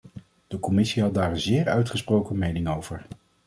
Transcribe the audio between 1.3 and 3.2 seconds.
zeer uitgesproken mening over.